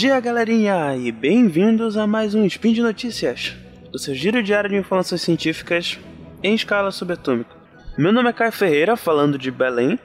dia, 0.00 0.18
galerinha, 0.18 0.96
e 0.96 1.12
bem-vindos 1.12 1.94
a 1.94 2.06
mais 2.06 2.34
um 2.34 2.46
Spin 2.46 2.72
de 2.72 2.80
Notícias, 2.80 3.54
o 3.92 3.98
seu 3.98 4.14
giro 4.14 4.42
diário 4.42 4.70
de 4.70 4.76
informações 4.76 5.20
científicas 5.20 5.98
em 6.42 6.54
escala 6.54 6.90
subatômica. 6.90 7.54
Meu 7.98 8.10
nome 8.10 8.30
é 8.30 8.32
Caio 8.32 8.50
Ferreira, 8.50 8.96
falando 8.96 9.36
de 9.36 9.50
Belém, 9.50 9.98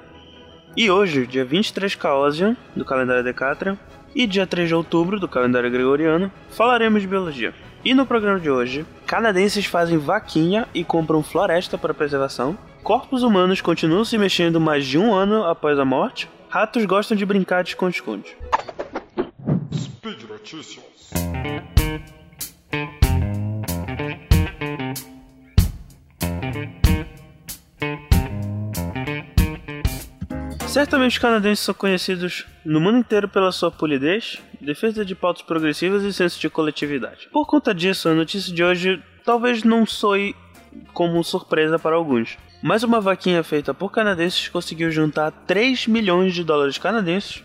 e 0.75 0.92
hoje, 0.92 1.25
dia 1.25 1.46
23 1.46 1.96
Caosian, 1.96 2.57
do 2.75 2.84
calendário 2.84 3.23
Decatrian, 3.23 3.78
e 4.14 4.28
dia 4.28 4.46
3 4.46 4.68
de 4.68 4.75
outubro, 4.75 5.18
do 5.18 5.29
calendário 5.29 5.71
Gregoriano, 5.71 6.30
falaremos 6.50 7.02
de 7.02 7.07
biologia. 7.07 7.54
E 7.82 7.93
no 7.93 8.05
programa 8.05 8.41
de 8.41 8.52
hoje, 8.52 8.86
canadenses 9.07 9.66
fazem 9.66 9.98
vaquinha 9.98 10.68
e 10.73 10.84
compram 10.84 11.23
floresta 11.23 11.78
para 11.78 11.93
preservação, 11.93 12.57
corpos 12.84 13.23
humanos 13.23 13.62
continuam 13.62 14.04
se 14.04 14.18
mexendo 14.18 14.59
mais 14.59 14.86
de 14.86 14.98
um 14.98 15.14
ano 15.14 15.46
após 15.46 15.79
a 15.79 15.86
morte, 15.86 16.29
ratos 16.50 16.84
gostam 16.84 17.15
de 17.15 17.25
brincar 17.25 17.64
de 17.64 17.70
esconde-esconde. 17.70 18.36
Speed 20.05 20.29
Notícias. 20.29 21.09
Certamente 30.68 31.14
os 31.14 31.18
canadenses 31.18 31.65
são 31.65 31.73
conhecidos 31.73 32.45
no 32.64 32.80
mundo 32.80 33.00
inteiro 33.00 33.28
pela 33.28 33.52
sua 33.52 33.72
polidez, 33.72 34.39
defesa 34.61 35.03
de 35.03 35.16
pautas 35.16 35.41
progressivas 35.41 36.03
e 36.03 36.14
senso 36.14 36.39
de 36.39 36.52
coletividade. 36.52 37.28
Por 37.31 37.47
conta 37.47 37.73
disso, 37.73 38.08
a 38.08 38.14
notícia 38.14 38.53
de 38.53 38.64
hoje 38.64 39.02
talvez 39.23 39.64
não 39.64 39.88
soe 39.88 40.36
como 40.94 41.23
surpresa 41.23 41.80
para 41.80 41.95
alguns. 41.95 42.38
Mas 42.62 42.84
uma 42.84 43.02
vaquinha 43.02 43.42
feita 43.42 43.73
por 43.73 43.92
canadenses 43.92 44.50
conseguiu 44.50 44.92
juntar 44.92 45.31
3 45.31 45.88
milhões 45.88 46.36
de 46.36 46.44
dólares 46.44 46.78
canadenses, 46.78 47.44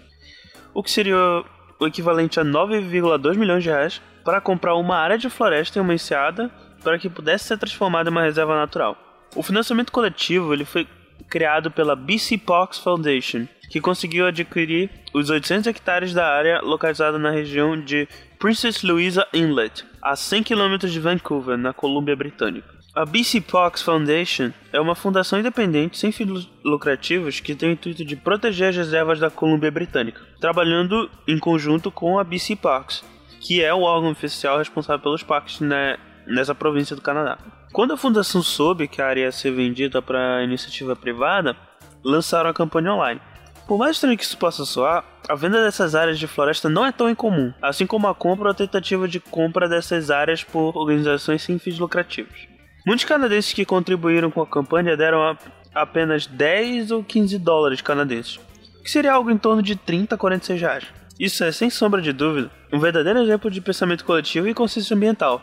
o 0.75 0.83
que 0.83 0.91
seria 0.91 1.43
o 1.81 1.87
equivalente 1.87 2.39
a 2.39 2.45
9,2 2.45 3.37
milhões 3.37 3.63
de 3.63 3.71
reais, 3.71 4.03
para 4.25 4.41
comprar 4.41 4.75
uma 4.75 4.97
área 4.97 5.17
de 5.17 5.31
floresta 5.31 5.79
e 5.79 5.83
uma 5.83 5.95
enseada 5.95 6.51
para 6.85 6.99
que 6.99 7.09
pudesse 7.09 7.45
ser 7.45 7.59
transformada 7.59 8.11
em 8.11 8.13
uma 8.13 8.23
reserva 8.23 8.55
natural. 8.55 8.97
O 9.35 9.43
financiamento 9.43 9.91
coletivo 9.91 10.53
ele 10.53 10.65
foi 10.65 10.87
criado 11.29 11.71
pela 11.71 11.97
BC 11.97 12.39
Parks 12.39 12.79
Foundation, 12.79 13.47
que 13.71 13.81
conseguiu 13.81 14.27
adquirir 14.27 14.91
os 15.15 15.31
800 15.31 15.69
hectares 15.69 16.13
da 16.13 16.27
área 16.27 16.61
localizada 16.61 17.19
na 17.19 17.31
região 17.31 17.81
de 17.81 18.09
Princess 18.39 18.83
Louisa 18.83 19.27
Inlet, 19.33 19.85
a 20.03 20.17
100 20.17 20.43
km 20.43 20.79
de 20.79 21.01
Vancouver, 21.01 21.57
na 21.57 21.73
Colômbia 21.73 22.17
Britânica. 22.17 22.80
A 22.93 23.05
BC 23.05 23.43
Parks 23.43 23.83
Foundation 23.83 24.51
é 24.73 24.81
uma 24.81 24.97
fundação 24.97 25.39
independente 25.39 25.97
sem 25.97 26.11
fins 26.11 26.49
lucrativos 26.65 27.39
que 27.39 27.55
tem 27.55 27.69
o 27.69 27.73
intuito 27.73 28.05
de 28.05 28.17
proteger 28.17 28.71
as 28.71 28.77
reservas 28.77 29.21
da 29.21 29.31
Colômbia 29.31 29.71
Britânica, 29.71 30.21
trabalhando 30.41 31.09
em 31.27 31.39
conjunto 31.39 31.93
com 31.93 32.19
a 32.19 32.25
BC 32.25 32.57
Parks, 32.57 33.05
que 33.39 33.63
é 33.63 33.73
o 33.73 33.83
órgão 33.83 34.11
oficial 34.11 34.59
responsável 34.59 35.01
pelos 35.01 35.23
parques 35.23 35.61
né, 35.61 35.99
nessa 36.27 36.53
província 36.53 36.97
do 36.97 37.03
Canadá. 37.03 37.39
Quando 37.73 37.93
a 37.93 37.97
fundação 37.97 38.43
soube 38.43 38.89
que 38.89 39.01
a 39.01 39.07
área 39.07 39.21
ia 39.21 39.33
ser 39.33 39.53
vendida 39.53 40.03
para 40.03 40.43
iniciativa 40.43 40.97
privada, 40.97 41.57
lançaram 42.03 42.51
a 42.51 42.55
campanha 42.55 42.93
online. 42.93 43.21
Por 43.69 43.79
mais 43.79 43.93
estranho 43.93 44.19
que 44.19 44.25
isso 44.25 44.37
possa 44.37 44.65
soar, 44.65 45.05
a 45.29 45.37
venda 45.37 45.63
dessas 45.63 45.95
áreas 45.95 46.19
de 46.19 46.27
floresta 46.27 46.69
não 46.69 46.85
é 46.85 46.91
tão 46.91 47.09
incomum, 47.09 47.53
assim 47.63 47.87
como 47.87 48.09
a 48.09 48.15
compra 48.17 48.47
ou 48.47 48.51
a 48.51 48.55
tentativa 48.55 49.07
de 49.07 49.21
compra 49.21 49.69
dessas 49.69 50.11
áreas 50.11 50.43
por 50.43 50.77
organizações 50.77 51.43
sem 51.43 51.57
fins 51.57 51.79
lucrativos. 51.79 52.50
Muitos 52.87 53.05
canadenses 53.05 53.53
que 53.53 53.65
contribuíram 53.65 54.31
com 54.31 54.41
a 54.41 54.47
campanha 54.47 54.97
deram 54.97 55.37
apenas 55.75 56.27
10 56.27 56.91
ou 56.91 57.05
15 57.05 57.39
dólares 57.39 57.81
canadenses, 57.81 58.41
que 58.83 58.91
seria 58.91 59.13
algo 59.13 59.31
em 59.31 59.37
torno 59.39 59.63
de 59.63 59.77
30 59.77 60.15
a 60.15 60.19
46 60.19 60.61
reais. 60.61 60.87
Isso 61.19 61.45
é, 61.45 61.53
sem 61.53 61.69
sombra 61.69 62.01
de 62.01 62.13
dúvida, 62.13 62.51
um 62.73 62.79
verdadeiro 62.79 63.21
exemplo 63.21 63.51
de 63.51 63.61
pensamento 63.61 64.05
coletivo 64.05 64.49
e 64.49 64.55
consciência 64.55 64.97
ambiental, 64.97 65.43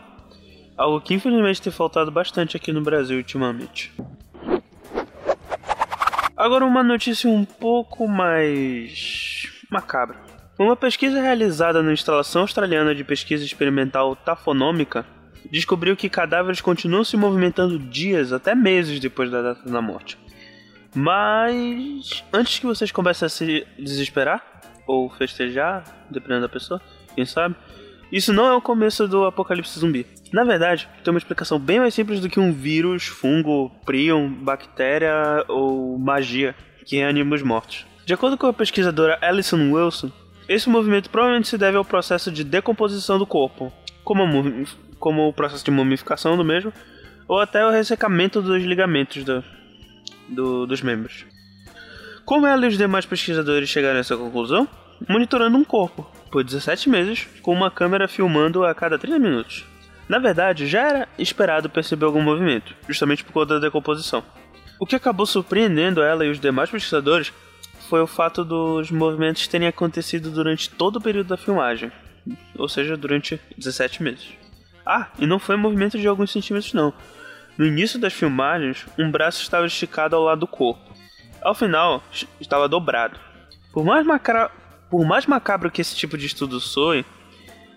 algo 0.76 1.00
que 1.00 1.14
infelizmente 1.14 1.62
tem 1.62 1.72
faltado 1.72 2.10
bastante 2.10 2.56
aqui 2.56 2.72
no 2.72 2.82
Brasil 2.82 3.16
ultimamente. 3.16 3.92
Agora 6.36 6.64
uma 6.64 6.82
notícia 6.82 7.30
um 7.30 7.44
pouco 7.44 8.08
mais 8.08 9.48
macabra. 9.70 10.16
Uma 10.58 10.74
pesquisa 10.74 11.20
realizada 11.20 11.82
na 11.82 11.92
instalação 11.92 12.42
australiana 12.42 12.92
de 12.92 13.04
pesquisa 13.04 13.44
experimental 13.44 14.16
tafonômica 14.16 15.06
descobriu 15.50 15.96
que 15.96 16.08
cadáveres 16.08 16.60
continuam 16.60 17.04
se 17.04 17.16
movimentando 17.16 17.78
dias 17.78 18.32
até 18.32 18.54
meses 18.54 19.00
depois 19.00 19.30
da 19.30 19.42
data 19.42 19.68
da 19.68 19.80
morte. 19.80 20.18
Mas 20.94 22.24
antes 22.32 22.58
que 22.58 22.66
vocês 22.66 22.90
comecem 22.90 23.26
a 23.26 23.28
se 23.28 23.66
desesperar 23.78 24.42
ou 24.86 25.10
festejar, 25.10 25.84
dependendo 26.10 26.42
da 26.42 26.48
pessoa, 26.48 26.80
quem 27.14 27.24
sabe, 27.24 27.54
isso 28.10 28.32
não 28.32 28.46
é 28.46 28.54
o 28.54 28.60
começo 28.60 29.06
do 29.06 29.24
apocalipse 29.24 29.78
zumbi. 29.78 30.06
Na 30.32 30.44
verdade, 30.44 30.88
tem 31.04 31.12
uma 31.12 31.18
explicação 31.18 31.58
bem 31.58 31.78
mais 31.78 31.92
simples 31.92 32.20
do 32.20 32.28
que 32.28 32.40
um 32.40 32.52
vírus, 32.52 33.06
fungo, 33.06 33.70
prion, 33.84 34.30
bactéria 34.30 35.44
ou 35.46 35.98
magia 35.98 36.54
que 36.86 36.96
reanima 36.96 37.36
os 37.36 37.42
mortos. 37.42 37.86
De 38.06 38.14
acordo 38.14 38.38
com 38.38 38.46
a 38.46 38.52
pesquisadora 38.52 39.18
Alison 39.20 39.70
Wilson, 39.70 40.10
esse 40.48 40.70
movimento 40.70 41.10
provavelmente 41.10 41.48
se 41.48 41.58
deve 41.58 41.76
ao 41.76 41.84
processo 41.84 42.32
de 42.32 42.42
decomposição 42.42 43.18
do 43.18 43.26
corpo, 43.26 43.70
como, 44.02 44.24
como 44.98 45.28
o 45.28 45.32
processo 45.32 45.64
de 45.64 45.70
mumificação 45.70 46.36
do 46.36 46.44
mesmo, 46.44 46.72
ou 47.26 47.40
até 47.40 47.64
o 47.64 47.70
ressecamento 47.70 48.40
dos 48.40 48.62
ligamentos 48.62 49.24
do, 49.24 49.44
do, 50.28 50.66
dos 50.66 50.82
membros. 50.82 51.26
Como 52.24 52.46
ela 52.46 52.64
e 52.64 52.68
os 52.68 52.76
demais 52.76 53.06
pesquisadores 53.06 53.68
chegaram 53.68 53.96
a 53.96 54.00
essa 54.00 54.16
conclusão? 54.16 54.68
Monitorando 55.08 55.56
um 55.56 55.64
corpo, 55.64 56.10
por 56.30 56.42
17 56.42 56.88
meses, 56.88 57.26
com 57.40 57.52
uma 57.52 57.70
câmera 57.70 58.08
filmando 58.08 58.64
a 58.64 58.74
cada 58.74 58.98
30 58.98 59.18
minutos. 59.18 59.64
Na 60.08 60.18
verdade, 60.18 60.66
já 60.66 60.88
era 60.88 61.08
esperado 61.18 61.70
perceber 61.70 62.06
algum 62.06 62.22
movimento, 62.22 62.74
justamente 62.88 63.22
por 63.22 63.32
conta 63.32 63.54
da 63.54 63.66
decomposição. 63.66 64.22
O 64.80 64.86
que 64.86 64.96
acabou 64.96 65.26
surpreendendo 65.26 66.02
ela 66.02 66.24
e 66.24 66.30
os 66.30 66.40
demais 66.40 66.70
pesquisadores 66.70 67.32
foi 67.88 68.00
o 68.00 68.06
fato 68.06 68.44
dos 68.44 68.90
movimentos 68.90 69.46
terem 69.48 69.68
acontecido 69.68 70.30
durante 70.30 70.70
todo 70.70 70.96
o 70.96 71.00
período 71.00 71.28
da 71.28 71.36
filmagem, 71.36 71.90
ou 72.56 72.68
seja, 72.68 72.96
durante 72.96 73.40
17 73.56 74.02
meses. 74.02 74.47
Ah, 74.90 75.08
e 75.18 75.26
não 75.26 75.38
foi 75.38 75.54
movimento 75.56 75.98
de 75.98 76.08
alguns 76.08 76.32
centímetros 76.32 76.72
não. 76.72 76.94
No 77.58 77.66
início 77.66 78.00
das 78.00 78.14
filmagens, 78.14 78.86
um 78.98 79.10
braço 79.10 79.42
estava 79.42 79.66
esticado 79.66 80.16
ao 80.16 80.22
lado 80.22 80.40
do 80.40 80.46
corpo. 80.46 80.94
Ao 81.42 81.54
final, 81.54 82.02
estava 82.40 82.66
dobrado. 82.66 83.20
Por 83.70 83.84
mais, 83.84 84.06
macra... 84.06 84.50
Por 84.88 85.04
mais 85.04 85.26
macabro 85.26 85.70
que 85.70 85.82
esse 85.82 85.94
tipo 85.94 86.16
de 86.16 86.24
estudo 86.24 86.58
soe, 86.58 87.04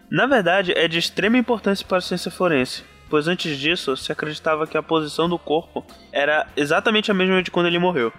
na 0.10 0.26
verdade 0.26 0.72
é 0.72 0.88
de 0.88 0.98
extrema 0.98 1.38
importância 1.38 1.86
para 1.86 1.98
a 1.98 2.02
ciência 2.02 2.32
forense, 2.32 2.86
pois 3.10 3.28
antes 3.28 3.60
disso 3.60 3.98
se 3.98 4.14
acreditava 4.14 4.66
que 4.66 4.78
a 4.78 4.84
posição 4.84 5.28
do 5.28 5.38
corpo 5.38 5.86
era 6.14 6.48
exatamente 6.56 7.12
a 7.12 7.14
mesma 7.14 7.44
de 7.44 7.52
quando 7.52 7.66
ele 7.66 7.78
morreu. 7.78 8.14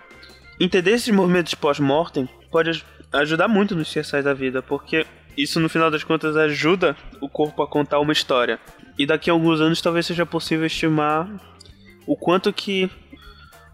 Entender 0.60 0.90
esses 0.90 1.08
movimentos 1.08 1.54
pós-mortem 1.54 2.28
pode 2.50 2.84
ajudar 3.14 3.48
muito 3.48 3.74
nos 3.74 3.90
CSIs 3.90 4.22
da 4.22 4.34
vida, 4.34 4.60
porque 4.60 5.06
isso 5.36 5.58
no 5.58 5.70
final 5.70 5.90
das 5.90 6.04
contas 6.04 6.36
ajuda 6.36 6.94
o 7.18 7.28
corpo 7.28 7.62
a 7.62 7.66
contar 7.66 7.98
uma 7.98 8.12
história. 8.12 8.60
E 8.98 9.06
daqui 9.06 9.30
a 9.30 9.32
alguns 9.32 9.60
anos 9.60 9.80
talvez 9.80 10.06
seja 10.06 10.26
possível 10.26 10.66
estimar 10.66 11.28
o 12.06 12.16
quanto 12.16 12.52
que 12.52 12.90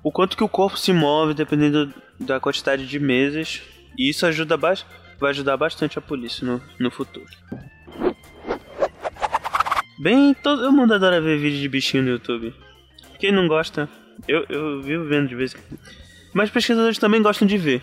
o 0.02 0.12
quanto 0.12 0.36
que 0.36 0.44
o 0.44 0.48
corpo 0.48 0.78
se 0.78 0.92
move 0.92 1.34
dependendo 1.34 1.92
da 2.18 2.38
quantidade 2.38 2.86
de 2.86 2.98
meses. 2.98 3.62
E 3.98 4.08
isso 4.08 4.24
ajuda 4.26 4.56
vai 4.56 5.30
ajudar 5.30 5.56
bastante 5.56 5.98
a 5.98 6.02
polícia 6.02 6.46
no, 6.46 6.62
no 6.78 6.90
futuro. 6.90 7.26
Bem, 10.00 10.32
todo 10.34 10.72
mundo 10.72 10.94
adora 10.94 11.20
ver 11.20 11.38
vídeo 11.38 11.60
de 11.60 11.68
bichinho 11.68 12.04
no 12.04 12.10
YouTube. 12.10 12.54
Quem 13.18 13.32
não 13.32 13.48
gosta, 13.48 13.88
eu, 14.28 14.46
eu 14.48 14.80
vivo 14.80 15.04
vendo 15.04 15.28
de 15.28 15.34
vez 15.34 15.52
em 15.52 15.58
quando. 15.58 15.80
Mas 16.32 16.50
pesquisadores 16.50 16.98
também 16.98 17.20
gostam 17.20 17.48
de 17.48 17.58
ver. 17.58 17.82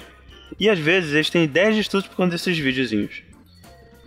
E 0.58 0.70
às 0.70 0.80
vezes 0.80 1.14
eles 1.14 1.30
têm 1.30 1.44
ideias 1.44 1.76
de 1.76 1.82
estudos 1.82 2.08
por 2.08 2.16
conta 2.16 2.32
desses 2.32 2.58
videozinhos. 2.58 3.22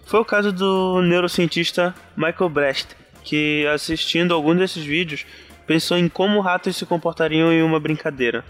Foi 0.07 0.21
o 0.21 0.25
caso 0.25 0.51
do 0.51 1.03
neurocientista 1.03 1.95
Michael 2.17 2.49
Brecht, 2.49 2.97
que 3.29 3.67
assistindo 3.67 4.33
algum 4.33 4.57
desses 4.57 4.83
vídeos 4.83 5.27
pensou 5.67 5.99
em 5.99 6.09
como 6.09 6.41
ratos 6.41 6.77
se 6.77 6.87
comportariam 6.87 7.53
em 7.53 7.63
uma 7.63 7.79
brincadeira. 7.79 8.43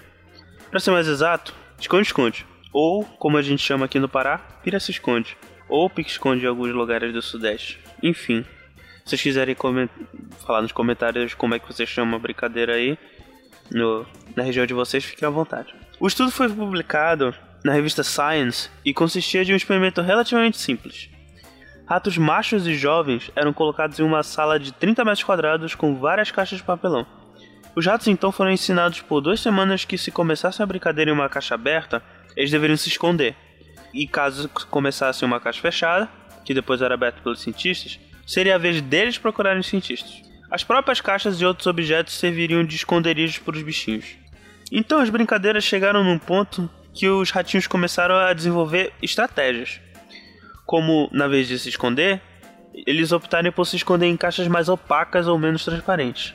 Para 0.70 0.78
ser 0.78 0.92
mais 0.92 1.08
exato, 1.08 1.52
esconde-esconde, 1.80 2.46
ou 2.72 3.04
como 3.04 3.36
a 3.36 3.42
gente 3.42 3.60
chama 3.60 3.86
aqui 3.86 3.98
no 3.98 4.08
Pará, 4.08 4.38
pira-se-esconde, 4.62 5.36
ou 5.69 5.90
pique-esconde 5.90 6.44
em 6.44 6.48
alguns 6.48 6.72
lugares 6.72 7.12
do 7.12 7.20
Sudeste. 7.20 7.80
Enfim, 8.00 8.44
se 9.04 9.10
vocês 9.10 9.20
quiserem 9.20 9.56
falar 10.46 10.62
nos 10.62 10.70
comentários 10.70 11.34
como 11.34 11.56
é 11.56 11.58
que 11.58 11.66
você 11.66 11.84
chama 11.84 12.16
a 12.16 12.20
brincadeira 12.20 12.75
aí, 12.75 12.96
no, 13.72 14.06
na 14.36 14.44
região 14.44 14.64
de 14.64 14.75
vocês, 14.75 15.04
fiquem 15.04 15.26
à 15.26 15.30
vontade. 15.30 15.75
O 15.98 16.06
estudo 16.06 16.30
foi 16.30 16.48
publicado 16.48 17.34
na 17.64 17.72
revista 17.72 18.04
Science 18.04 18.70
e 18.84 18.94
consistia 18.94 19.44
de 19.44 19.52
um 19.52 19.56
experimento 19.56 20.00
relativamente 20.02 20.56
simples. 20.56 21.10
Ratos 21.88 22.19
machos 22.19 22.67
e 22.67 22.75
jovens 22.75 23.31
eram 23.35 23.50
colocados 23.50 23.99
em 23.99 24.02
uma 24.02 24.23
sala 24.23 24.61
de 24.61 24.73
30 24.73 25.06
metros 25.06 25.25
quadrados 25.25 25.75
com 25.75 25.96
várias 25.96 26.31
caixas 26.31 26.58
de 26.58 26.64
papelão. 26.64 27.06
Os 27.75 27.87
ratos 27.87 28.08
então 28.08 28.31
foram 28.31 28.50
ensinados 28.50 29.00
por 29.00 29.23
duas 29.23 29.40
semanas 29.40 29.87
que 29.87 29.96
se 29.96 30.11
começasse 30.11 30.62
a 30.62 30.67
brincadeira 30.67 31.11
em 31.11 31.14
uma 31.14 31.31
caixa 31.31 31.55
aberta, 31.55 32.02
eles 32.37 32.50
deveriam 32.50 32.76
se 32.76 32.90
esconder. 32.90 33.35
E 33.94 34.06
caso 34.06 34.50
começasse 34.70 35.25
em 35.25 35.26
uma 35.26 35.40
caixa 35.40 35.62
fechada, 35.62 36.11
que 36.44 36.52
depois 36.52 36.82
era 36.82 36.93
aberto 36.93 37.23
pelos 37.23 37.40
cientistas, 37.40 37.99
seria 38.26 38.56
a 38.56 38.58
vez 38.58 38.82
deles 38.82 39.17
procurarem 39.17 39.61
os 39.61 39.67
cientistas. 39.67 40.20
As 40.50 40.62
próprias 40.62 41.00
caixas 41.00 41.40
e 41.40 41.46
outros 41.46 41.67
objetos 41.67 42.12
serviriam 42.12 42.64
de 42.64 42.76
esconderijos 42.76 43.38
para 43.38 43.56
os 43.56 43.62
bichinhos. 43.62 44.19
Então 44.70 45.00
as 45.00 45.08
brincadeiras 45.08 45.64
chegaram 45.64 46.05
num 46.05 46.19
ponto 46.19 46.69
que 46.93 47.08
os 47.08 47.31
ratinhos 47.31 47.67
começaram 47.67 48.17
a 48.17 48.35
desenvolver 48.35 48.93
estratégias. 49.00 49.81
Como, 50.68 51.08
na 51.10 51.26
vez 51.26 51.48
de 51.48 51.58
se 51.58 51.70
esconder, 51.70 52.20
eles 52.86 53.10
optarem 53.10 53.50
por 53.50 53.64
se 53.64 53.76
esconder 53.76 54.04
em 54.04 54.18
caixas 54.18 54.46
mais 54.48 54.68
opacas 54.68 55.26
ou 55.26 55.38
menos 55.38 55.64
transparentes. 55.64 56.34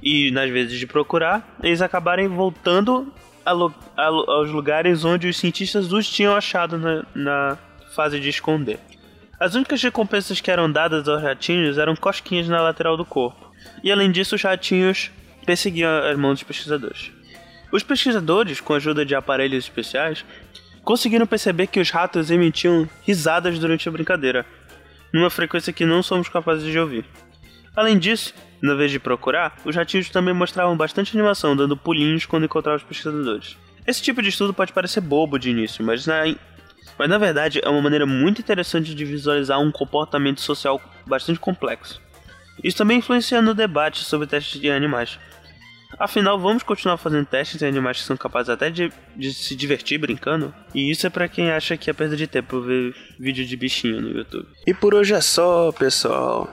E 0.00 0.30
nas 0.30 0.48
vezes 0.48 0.78
de 0.78 0.86
procurar, 0.86 1.56
eles 1.60 1.82
acabarem 1.82 2.28
voltando 2.28 3.12
a, 3.44 3.50
a, 3.50 4.06
aos 4.06 4.48
lugares 4.50 5.04
onde 5.04 5.26
os 5.26 5.36
cientistas 5.36 5.92
os 5.92 6.08
tinham 6.08 6.36
achado 6.36 6.78
na, 6.78 7.04
na 7.16 7.58
fase 7.96 8.20
de 8.20 8.28
esconder. 8.28 8.78
As 9.40 9.56
únicas 9.56 9.82
recompensas 9.82 10.40
que 10.40 10.52
eram 10.52 10.70
dadas 10.70 11.08
aos 11.08 11.20
ratinhos 11.20 11.76
eram 11.76 11.96
cosquinhas 11.96 12.46
na 12.46 12.62
lateral 12.62 12.96
do 12.96 13.04
corpo. 13.04 13.52
E 13.82 13.90
além 13.90 14.12
disso, 14.12 14.36
os 14.36 14.42
ratinhos 14.42 15.10
perseguiam 15.44 15.90
as 15.90 16.16
mãos 16.16 16.38
dos 16.38 16.44
pesquisadores. 16.44 17.10
Os 17.72 17.82
pesquisadores, 17.82 18.60
com 18.60 18.72
a 18.72 18.76
ajuda 18.76 19.04
de 19.04 19.16
aparelhos 19.16 19.64
especiais, 19.64 20.24
conseguiram 20.84 21.26
perceber 21.26 21.66
que 21.66 21.80
os 21.80 21.90
ratos 21.90 22.30
emitiam 22.30 22.88
risadas 23.02 23.58
durante 23.58 23.88
a 23.88 23.92
brincadeira, 23.92 24.44
numa 25.12 25.30
frequência 25.30 25.72
que 25.72 25.84
não 25.84 26.02
somos 26.02 26.28
capazes 26.28 26.70
de 26.70 26.78
ouvir. 26.78 27.04
Além 27.74 27.98
disso, 27.98 28.34
na 28.62 28.74
vez 28.74 28.90
de 28.90 29.00
procurar, 29.00 29.56
os 29.64 29.74
ratinhos 29.74 30.08
também 30.10 30.34
mostravam 30.34 30.76
bastante 30.76 31.16
animação, 31.16 31.56
dando 31.56 31.76
pulinhos 31.76 32.26
quando 32.26 32.44
encontravam 32.44 32.76
os 32.76 32.84
pesquisadores. 32.84 33.56
Esse 33.86 34.02
tipo 34.02 34.22
de 34.22 34.28
estudo 34.28 34.54
pode 34.54 34.72
parecer 34.72 35.00
bobo 35.00 35.38
de 35.38 35.50
início, 35.50 35.84
mas 35.84 36.06
na, 36.06 36.22
mas 36.98 37.08
na 37.08 37.18
verdade 37.18 37.60
é 37.62 37.68
uma 37.68 37.82
maneira 37.82 38.06
muito 38.06 38.40
interessante 38.40 38.94
de 38.94 39.04
visualizar 39.04 39.60
um 39.60 39.72
comportamento 39.72 40.40
social 40.40 40.80
bastante 41.06 41.40
complexo. 41.40 42.00
Isso 42.62 42.76
também 42.76 42.98
influencia 42.98 43.42
no 43.42 43.52
debate 43.52 44.04
sobre 44.04 44.26
testes 44.26 44.60
de 44.60 44.70
animais. 44.70 45.18
Afinal, 45.98 46.38
vamos 46.38 46.62
continuar 46.62 46.96
fazendo 46.96 47.26
testes 47.26 47.62
em 47.62 47.66
animais 47.66 47.98
que 47.98 48.06
são 48.06 48.16
capazes 48.16 48.48
até 48.48 48.70
de, 48.70 48.92
de 49.16 49.32
se 49.32 49.54
divertir 49.54 49.98
brincando? 49.98 50.54
E 50.74 50.90
isso 50.90 51.06
é 51.06 51.10
para 51.10 51.28
quem 51.28 51.50
acha 51.50 51.76
que 51.76 51.90
é 51.90 51.92
perda 51.92 52.16
de 52.16 52.26
tempo 52.26 52.60
ver 52.60 52.94
vídeo 53.18 53.44
de 53.44 53.56
bichinho 53.56 54.00
no 54.00 54.10
YouTube. 54.10 54.46
E 54.66 54.74
por 54.74 54.94
hoje 54.94 55.14
é 55.14 55.20
só, 55.20 55.72
pessoal. 55.72 56.48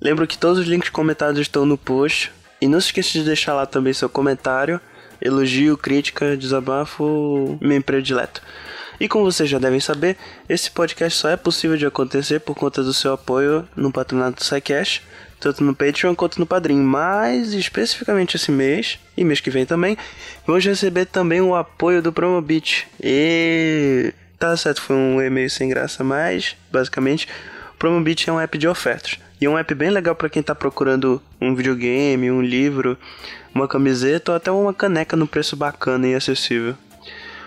Lembro 0.00 0.26
que 0.26 0.38
todos 0.38 0.58
os 0.58 0.66
links 0.66 0.90
comentados 0.90 1.40
estão 1.40 1.64
no 1.64 1.78
post. 1.78 2.32
E 2.60 2.68
não 2.68 2.80
se 2.80 2.86
esqueça 2.86 3.12
de 3.12 3.24
deixar 3.24 3.52
lá 3.52 3.66
também 3.66 3.92
seu 3.92 4.08
comentário, 4.08 4.80
elogio, 5.20 5.76
crítica, 5.76 6.36
desabafo, 6.36 7.58
meu 7.60 7.82
predileto. 7.82 8.40
E 9.00 9.08
como 9.08 9.24
vocês 9.24 9.48
já 9.48 9.58
devem 9.58 9.80
saber, 9.80 10.16
esse 10.48 10.70
podcast 10.70 11.18
só 11.18 11.28
é 11.28 11.36
possível 11.36 11.76
de 11.76 11.86
acontecer 11.86 12.40
por 12.40 12.54
conta 12.54 12.82
do 12.82 12.94
seu 12.94 13.12
apoio 13.12 13.68
no 13.76 13.92
patronato 13.92 14.36
do 14.36 14.44
SciCash 14.44 15.02
tanto 15.44 15.62
no 15.62 15.74
Patreon 15.74 16.14
quanto 16.14 16.40
no 16.40 16.46
Padrim. 16.46 16.80
Mas 16.80 17.52
especificamente 17.52 18.36
esse 18.36 18.50
mês 18.50 18.98
e 19.16 19.22
mês 19.22 19.40
que 19.40 19.50
vem 19.50 19.66
também, 19.66 19.96
vamos 20.46 20.64
receber 20.64 21.04
também 21.04 21.40
o 21.40 21.54
apoio 21.54 22.00
do 22.00 22.12
Promobit. 22.12 22.88
E 23.02 24.12
tá 24.38 24.56
certo, 24.56 24.80
foi 24.80 24.96
um 24.96 25.20
e-mail 25.20 25.50
sem 25.50 25.68
graça, 25.68 26.02
mas 26.02 26.56
basicamente 26.72 27.28
o 27.74 27.78
Promobit 27.78 28.28
é 28.28 28.32
um 28.32 28.40
app 28.40 28.56
de 28.56 28.66
ofertas. 28.66 29.18
E 29.40 29.44
é 29.44 29.50
um 29.50 29.58
app 29.58 29.74
bem 29.74 29.90
legal 29.90 30.14
para 30.14 30.30
quem 30.30 30.40
está 30.40 30.54
procurando 30.54 31.20
um 31.38 31.54
videogame, 31.54 32.30
um 32.30 32.40
livro, 32.40 32.96
uma 33.54 33.68
camiseta 33.68 34.32
ou 34.32 34.36
até 34.36 34.50
uma 34.50 34.72
caneca 34.72 35.16
no 35.16 35.26
preço 35.26 35.56
bacana 35.56 36.06
e 36.06 36.14
acessível. 36.14 36.74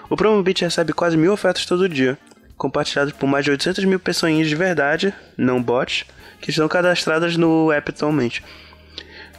O 0.09 0.15
Promobit 0.15 0.63
recebe 0.63 0.93
quase 0.93 1.17
mil 1.17 1.33
ofertas 1.33 1.65
todo 1.65 1.89
dia, 1.89 2.17
compartilhadas 2.55 3.13
por 3.13 3.27
mais 3.27 3.43
de 3.43 3.51
800 3.51 3.85
mil 3.85 3.99
pessoas 3.99 4.47
de 4.47 4.55
verdade, 4.55 5.13
não 5.37 5.61
bots, 5.61 6.05
que 6.41 6.49
estão 6.49 6.67
cadastradas 6.67 7.35
no 7.35 7.71
app 7.71 7.91
atualmente. 7.91 8.43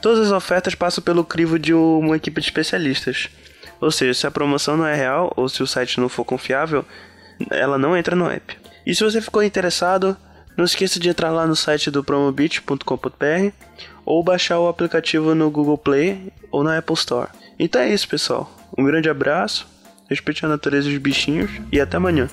Todas 0.01 0.27
as 0.27 0.31
ofertas 0.31 0.75
passam 0.75 1.03
pelo 1.03 1.25
crivo 1.25 1.59
de 1.59 1.73
uma 1.73 2.15
equipe 2.15 2.39
de 2.39 2.47
especialistas. 2.47 3.29
Ou 3.81 3.91
seja, 3.91 4.13
se 4.13 4.27
a 4.27 4.31
promoção 4.31 4.77
não 4.77 4.85
é 4.85 4.95
real 4.95 5.33
ou 5.35 5.49
se 5.49 5.61
o 5.63 5.67
site 5.67 5.99
não 5.99 6.07
for 6.07 6.23
confiável, 6.23 6.85
ela 7.49 7.77
não 7.77 7.95
entra 7.95 8.15
no 8.15 8.29
app. 8.29 8.57
E 8.85 8.93
se 8.93 9.03
você 9.03 9.21
ficou 9.21 9.43
interessado, 9.43 10.15
não 10.55 10.65
esqueça 10.65 10.99
de 10.99 11.09
entrar 11.09 11.31
lá 11.31 11.45
no 11.45 11.55
site 11.55 11.89
do 11.89 12.03
promobit.com.br 12.03 13.51
ou 14.05 14.23
baixar 14.23 14.59
o 14.59 14.67
aplicativo 14.67 15.33
no 15.35 15.49
Google 15.49 15.77
Play 15.77 16.31
ou 16.51 16.63
na 16.63 16.77
Apple 16.77 16.95
Store. 16.95 17.29
Então 17.57 17.81
é 17.81 17.89
isso, 17.89 18.07
pessoal. 18.07 18.49
Um 18.77 18.83
grande 18.83 19.09
abraço, 19.09 19.67
respeite 20.09 20.45
a 20.45 20.49
natureza 20.49 20.89
dos 20.89 20.97
bichinhos 20.97 21.51
e 21.71 21.79
até 21.79 21.97
amanhã. 21.97 22.27